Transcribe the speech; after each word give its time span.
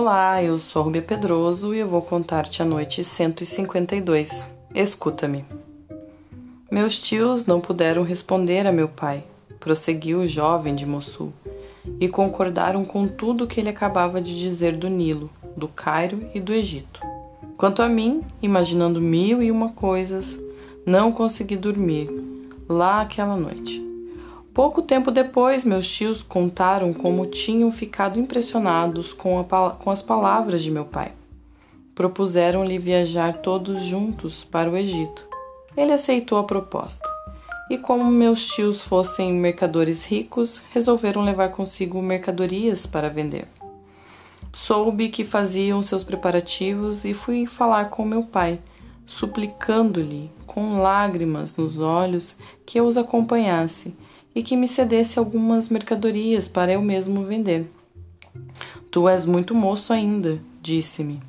Olá, 0.00 0.40
eu 0.40 0.60
sou 0.60 0.80
a 0.80 0.84
Rubia 0.84 1.02
Pedroso 1.02 1.74
e 1.74 1.80
eu 1.80 1.88
vou 1.88 2.00
contar-te 2.00 2.62
a 2.62 2.64
noite 2.64 3.02
152. 3.02 4.46
Escuta-me. 4.72 5.44
Meus 6.70 6.96
tios 7.00 7.46
não 7.46 7.60
puderam 7.60 8.04
responder 8.04 8.64
a 8.64 8.70
meu 8.70 8.86
pai, 8.86 9.24
prosseguiu 9.58 10.20
o 10.20 10.26
jovem 10.28 10.76
de 10.76 10.86
Mossul, 10.86 11.32
e 11.98 12.06
concordaram 12.06 12.84
com 12.84 13.08
tudo 13.08 13.44
que 13.44 13.58
ele 13.58 13.70
acabava 13.70 14.22
de 14.22 14.38
dizer 14.38 14.76
do 14.76 14.88
Nilo, 14.88 15.28
do 15.56 15.66
Cairo 15.66 16.30
e 16.32 16.38
do 16.38 16.52
Egito. 16.52 17.00
Quanto 17.56 17.82
a 17.82 17.88
mim, 17.88 18.22
imaginando 18.40 19.00
mil 19.00 19.42
e 19.42 19.50
uma 19.50 19.70
coisas, 19.70 20.38
não 20.86 21.10
consegui 21.10 21.56
dormir 21.56 22.08
lá 22.68 23.00
aquela 23.00 23.36
noite. 23.36 23.84
Pouco 24.58 24.82
tempo 24.82 25.12
depois, 25.12 25.64
meus 25.64 25.86
tios 25.86 26.20
contaram 26.20 26.92
como 26.92 27.26
tinham 27.26 27.70
ficado 27.70 28.18
impressionados 28.18 29.12
com, 29.12 29.38
a, 29.38 29.70
com 29.70 29.88
as 29.88 30.02
palavras 30.02 30.64
de 30.64 30.68
meu 30.68 30.84
pai. 30.84 31.12
Propuseram-lhe 31.94 32.76
viajar 32.76 33.34
todos 33.34 33.82
juntos 33.82 34.42
para 34.42 34.68
o 34.68 34.76
Egito. 34.76 35.24
Ele 35.76 35.92
aceitou 35.92 36.38
a 36.38 36.42
proposta. 36.42 37.08
E 37.70 37.78
como 37.78 38.10
meus 38.10 38.48
tios 38.48 38.82
fossem 38.82 39.32
mercadores 39.32 40.04
ricos, 40.04 40.60
resolveram 40.72 41.22
levar 41.22 41.50
consigo 41.50 42.02
mercadorias 42.02 42.84
para 42.84 43.08
vender. 43.08 43.46
Soube 44.52 45.08
que 45.08 45.24
faziam 45.24 45.84
seus 45.84 46.02
preparativos 46.02 47.04
e 47.04 47.14
fui 47.14 47.46
falar 47.46 47.90
com 47.90 48.04
meu 48.04 48.24
pai, 48.24 48.58
suplicando-lhe, 49.06 50.28
com 50.48 50.82
lágrimas 50.82 51.54
nos 51.54 51.78
olhos, 51.78 52.36
que 52.66 52.80
eu 52.80 52.86
os 52.86 52.96
acompanhasse 52.96 53.94
e 54.34 54.42
que 54.42 54.56
me 54.56 54.68
cedesse 54.68 55.18
algumas 55.18 55.68
mercadorias 55.68 56.46
para 56.46 56.72
eu 56.72 56.82
mesmo 56.82 57.24
vender. 57.24 57.70
Tu 58.90 59.08
és 59.08 59.26
muito 59.26 59.54
moço 59.54 59.92
ainda, 59.92 60.40
disse-me, 60.62 61.20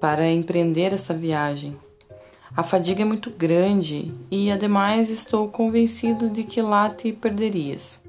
para 0.00 0.30
empreender 0.30 0.92
essa 0.92 1.14
viagem. 1.14 1.76
A 2.56 2.62
fadiga 2.62 3.02
é 3.02 3.04
muito 3.04 3.30
grande 3.30 4.12
e, 4.30 4.50
ademais, 4.50 5.10
estou 5.10 5.48
convencido 5.48 6.30
de 6.30 6.42
que 6.42 6.62
lá 6.62 6.88
te 6.88 7.12
perderias. 7.12 8.00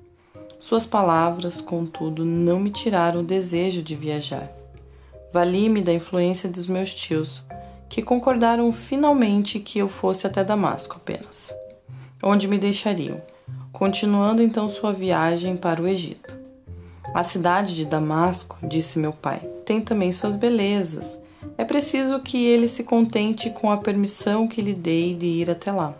Suas 0.59 0.85
palavras, 0.85 1.61
contudo, 1.61 2.25
não 2.25 2.59
me 2.59 2.71
tiraram 2.71 3.19
o 3.19 3.23
desejo 3.23 3.81
de 3.81 3.95
viajar. 3.95 4.51
Vali-me 5.31 5.81
da 5.81 5.93
influência 5.93 6.49
dos 6.49 6.67
meus 6.67 6.95
tios, 6.95 7.43
que 7.89 8.01
concordaram 8.01 8.71
finalmente 8.71 9.59
que 9.59 9.79
eu 9.79 9.87
fosse 9.87 10.25
até 10.25 10.43
Damasco 10.43 10.95
apenas, 10.95 11.53
onde 12.23 12.47
me 12.47 12.57
deixariam 12.57 13.21
continuando 13.71 14.41
então 14.41 14.69
sua 14.69 14.91
viagem 14.91 15.55
para 15.55 15.81
o 15.81 15.87
Egito. 15.87 16.35
A 17.13 17.23
cidade 17.23 17.75
de 17.75 17.85
Damasco, 17.85 18.57
disse 18.61 18.99
meu 18.99 19.13
pai, 19.13 19.39
tem 19.65 19.81
também 19.81 20.11
suas 20.11 20.35
belezas. 20.35 21.17
É 21.57 21.63
preciso 21.63 22.19
que 22.19 22.45
ele 22.45 22.67
se 22.67 22.83
contente 22.83 23.49
com 23.49 23.71
a 23.71 23.77
permissão 23.77 24.47
que 24.47 24.61
lhe 24.61 24.73
dei 24.73 25.15
de 25.15 25.25
ir 25.25 25.49
até 25.49 25.71
lá. 25.71 25.95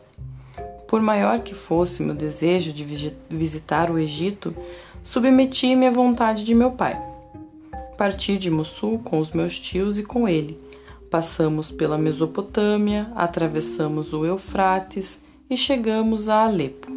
Por 0.88 1.02
maior 1.02 1.40
que 1.40 1.54
fosse 1.54 2.04
meu 2.04 2.16
desejo 2.16 2.72
de 2.72 3.14
visitar 3.30 3.90
o 3.90 3.98
Egito, 3.98 4.56
submeti-me 5.04 5.88
à 5.88 5.92
vontade 5.92 6.44
de 6.44 6.54
meu 6.54 6.72
pai. 6.72 7.02
Parti 7.98 8.38
de 8.38 8.50
Mossul 8.50 9.00
com 9.00 9.20
os 9.20 9.32
meus 9.32 9.60
tios 9.60 9.98
e 9.98 10.04
com 10.04 10.28
ele. 10.28 10.60
Passamos 11.10 11.72
pela 11.72 11.98
Mesopotâmia, 11.98 13.12
atravessamos 13.16 14.14
o 14.14 14.26
Eufrates 14.26 15.22
e 15.50 15.58
chegamos 15.58 16.30
a 16.30 16.44
Alepo 16.44 16.97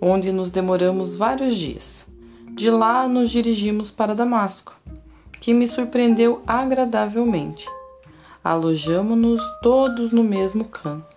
onde 0.00 0.32
nos 0.32 0.50
demoramos 0.50 1.14
vários 1.14 1.56
dias. 1.56 2.06
De 2.54 2.70
lá 2.70 3.06
nos 3.06 3.30
dirigimos 3.30 3.90
para 3.90 4.14
Damasco, 4.14 4.74
que 5.40 5.52
me 5.52 5.66
surpreendeu 5.66 6.42
agradavelmente. 6.46 7.68
Alojamos-nos 8.42 9.42
todos 9.62 10.10
no 10.10 10.24
mesmo 10.24 10.64
canto 10.64 11.16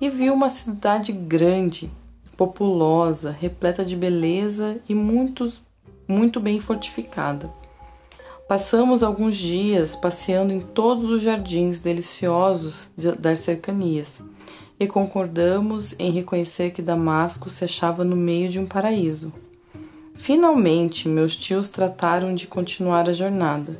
e 0.00 0.10
vi 0.10 0.30
uma 0.30 0.48
cidade 0.48 1.12
grande, 1.12 1.90
populosa, 2.36 3.30
repleta 3.30 3.84
de 3.84 3.96
beleza 3.96 4.78
e 4.88 4.94
muitos, 4.94 5.60
muito 6.06 6.40
bem 6.40 6.60
fortificada. 6.60 7.50
Passamos 8.48 9.02
alguns 9.02 9.36
dias 9.36 9.96
passeando 9.96 10.52
em 10.52 10.60
todos 10.60 11.10
os 11.10 11.22
jardins 11.22 11.78
deliciosos 11.78 12.88
das 13.18 13.40
cercanias 13.40 14.22
e 14.78 14.86
concordamos 14.86 15.94
em 15.98 16.10
reconhecer 16.10 16.70
que 16.70 16.82
Damasco 16.82 17.48
se 17.48 17.64
achava 17.64 18.04
no 18.04 18.16
meio 18.16 18.48
de 18.48 18.60
um 18.60 18.66
paraíso. 18.66 19.32
Finalmente, 20.14 21.08
meus 21.08 21.36
tios 21.36 21.70
trataram 21.70 22.34
de 22.34 22.46
continuar 22.46 23.08
a 23.08 23.12
jornada, 23.12 23.78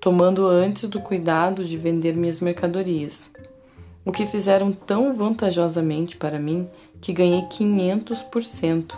tomando 0.00 0.46
antes 0.46 0.88
do 0.88 1.00
cuidado 1.00 1.64
de 1.64 1.76
vender 1.76 2.14
minhas 2.14 2.40
mercadorias, 2.40 3.30
o 4.04 4.10
que 4.10 4.26
fizeram 4.26 4.72
tão 4.72 5.12
vantajosamente 5.12 6.16
para 6.16 6.38
mim 6.38 6.68
que 7.00 7.12
ganhei 7.12 7.42
500%. 7.42 8.94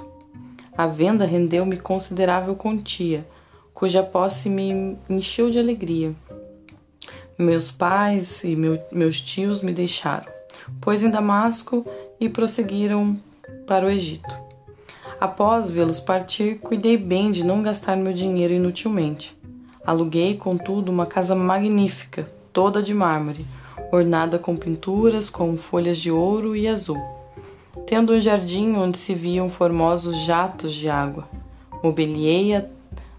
A 0.77 0.87
venda 0.87 1.25
rendeu-me 1.25 1.79
considerável 1.79 2.55
quantia, 2.55 3.27
cuja 3.73 4.03
posse 4.03 4.49
me 4.49 4.97
encheu 5.09 5.51
de 5.51 5.59
alegria. 5.59 6.15
Meus 7.39 7.71
pais 7.71 8.45
e 8.45 8.57
meu, 8.57 8.81
meus 8.93 9.21
tios 9.21 9.61
me 9.61 9.73
deixaram 9.73 10.34
pôs 10.81 11.03
em 11.03 11.11
Damasco 11.11 11.87
e 12.21 12.29
prosseguiram 12.29 13.17
para 13.67 13.87
o 13.87 13.91
Egito. 13.91 14.45
Após 15.21 15.71
vê-los 15.71 16.01
partir, 16.01 16.59
cuidei 16.59 16.97
bem 16.97 17.31
de 17.31 17.45
não 17.45 17.63
gastar 17.63 17.97
meu 17.97 18.13
dinheiro 18.13 18.53
inutilmente. 18.53 19.37
Aluguei, 19.87 20.37
contudo, 20.37 20.91
uma 20.91 21.07
casa 21.07 21.35
magnífica, 21.35 22.31
toda 22.53 22.83
de 22.83 22.93
mármore, 22.93 23.47
ornada 23.93 24.39
com 24.39 24.57
pinturas 24.57 25.31
com 25.31 25.57
folhas 25.57 25.99
de 25.99 26.11
ouro 26.11 26.57
e 26.57 26.67
azul, 26.67 27.01
tendo 27.87 28.13
um 28.13 28.21
jardim 28.21 28.75
onde 28.75 28.99
se 28.99 29.15
viam 29.15 29.49
formosos 29.49 30.17
jatos 30.25 30.73
de 30.73 30.89
água. 30.89 31.29
Mobiliei-a 31.83 32.65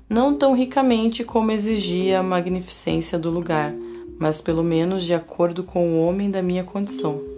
não 0.10 0.36
tão 0.36 0.54
ricamente 0.54 1.24
como 1.24 1.52
exigia 1.52 2.20
a 2.20 2.24
magnificência 2.24 3.18
do 3.18 3.30
lugar, 3.30 3.74
mas 4.20 4.42
pelo 4.42 4.64
menos 4.64 5.04
de 5.04 5.14
acordo 5.14 5.64
com 5.64 5.88
o 5.88 6.06
homem 6.06 6.30
da 6.30 6.42
minha 6.42 6.64
condição 6.64 7.34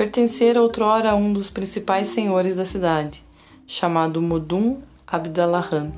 pertencera 0.00 0.62
outrora 0.62 1.10
a 1.10 1.14
um 1.14 1.30
dos 1.30 1.50
principais 1.50 2.08
senhores 2.08 2.56
da 2.56 2.64
cidade, 2.64 3.22
chamado 3.66 4.22
Modum 4.22 4.78
Abdalahan, 5.06 5.92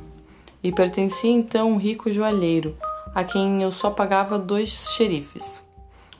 e 0.61 0.73
pertencia 0.73 1.31
então 1.31 1.69
a 1.69 1.71
um 1.75 1.77
rico 1.77 2.11
joalheiro, 2.11 2.77
a 3.15 3.23
quem 3.23 3.63
eu 3.63 3.71
só 3.71 3.93
pagava 3.93 4.41
dois 4.41 4.71
xerifes 4.97 5.65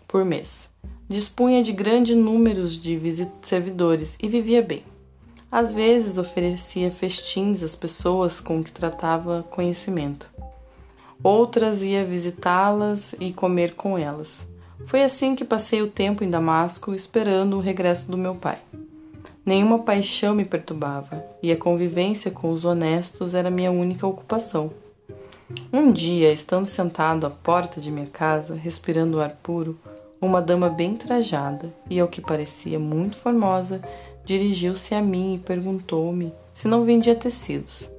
por 0.07 0.25
mês. 0.25 0.69
Dispunha 1.09 1.61
de 1.61 1.73
grande 1.73 2.15
número 2.15 2.69
de 2.69 3.29
servidores 3.41 4.17
e 4.23 4.29
vivia 4.29 4.63
bem. 4.63 4.85
Às 5.51 5.73
vezes 5.73 6.19
oferecia 6.19 6.89
festins 6.93 7.65
às 7.65 7.75
pessoas 7.75 8.39
com 8.39 8.63
que 8.63 8.71
tratava 8.71 9.45
conhecimento. 9.51 10.31
Outras 11.21 11.83
ia 11.83 12.05
visitá-las 12.05 13.13
e 13.19 13.33
comer 13.33 13.75
com 13.75 13.99
elas. 13.99 14.52
Foi 14.87 15.03
assim 15.03 15.35
que 15.35 15.45
passei 15.45 15.81
o 15.81 15.89
tempo 15.89 16.23
em 16.23 16.31
Damasco 16.31 16.95
esperando 16.95 17.57
o 17.57 17.61
regresso 17.61 18.11
do 18.11 18.19
meu 18.19 18.35
pai. 18.35 18.59
Nenhuma 19.45 19.81
paixão 19.81 20.35
me 20.35 20.45
perturbava 20.45 21.25
e 21.43 21.51
a 21.51 21.57
convivência 21.57 22.31
com 22.31 22.53
os 22.53 22.65
honestos 22.65 23.35
era 23.35 23.51
minha 23.51 23.73
única 23.73 24.07
ocupação. 24.07 24.71
Um 25.73 25.91
dia, 25.91 26.33
estando 26.33 26.67
sentado 26.67 27.27
à 27.27 27.31
porta 27.31 27.81
de 27.81 27.91
minha 27.91 28.07
casa, 28.07 28.55
respirando 28.55 29.21
ar 29.21 29.31
puro, 29.43 29.79
uma 30.21 30.41
dama 30.41 30.69
bem 30.69 30.95
trajada 30.95 31.73
e, 31.91 31.99
ao 31.99 32.07
que 32.07 32.21
parecia 32.21 32.79
muito 32.79 33.17
formosa, 33.17 33.83
dirigiu-se 34.25 34.95
a 34.95 35.03
mim 35.03 35.35
e 35.35 35.39
perguntou-me 35.39 36.33
se 36.53 36.69
não 36.69 36.85
vendia 36.85 37.15
tecidos. 37.15 37.91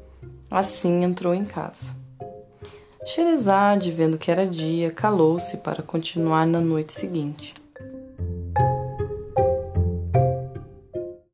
Assim 0.49 1.03
entrou 1.03 1.33
em 1.33 1.43
casa. 1.43 2.02
Xerezade, 3.05 3.91
vendo 3.91 4.17
que 4.17 4.31
era 4.31 4.47
dia, 4.47 4.89
calou-se 4.89 5.57
para 5.57 5.83
continuar 5.83 6.47
na 6.47 6.61
noite 6.61 6.93
seguinte. 6.93 7.53